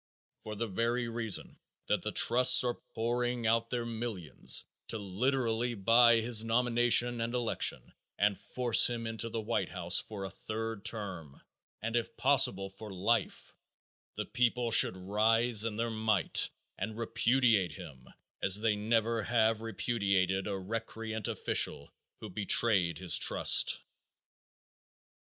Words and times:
For 0.39 0.55
the 0.55 0.65
very 0.65 1.07
reason 1.07 1.59
that 1.85 2.01
the 2.01 2.11
trusts 2.11 2.63
are 2.63 2.73
pouring 2.95 3.45
out 3.45 3.69
their 3.69 3.85
millions 3.85 4.65
to 4.87 4.97
literally 4.97 5.75
buy 5.75 6.21
his 6.21 6.43
nomination 6.43 7.21
and 7.21 7.35
election 7.35 7.93
and 8.17 8.35
force 8.35 8.89
him 8.89 9.05
into 9.05 9.29
the 9.29 9.39
White 9.39 9.69
House 9.69 9.99
for 9.99 10.23
a 10.23 10.29
third 10.31 10.83
term, 10.85 11.39
and 11.83 11.95
if 11.95 12.17
possible 12.17 12.67
for 12.71 12.91
life, 12.91 13.53
the 14.15 14.25
people 14.25 14.71
should 14.71 14.97
rise 14.97 15.65
in 15.65 15.75
their 15.75 15.91
might 15.91 16.49
and 16.79 16.97
repudiate 16.97 17.73
him 17.73 18.07
as 18.41 18.59
they 18.61 18.75
never 18.75 19.21
have 19.21 19.61
repudiated 19.61 20.47
a 20.47 20.57
recreant 20.57 21.27
official 21.27 21.93
who 22.21 22.29
betrayed 22.31 22.97
his 22.97 23.15
trust. 23.19 23.79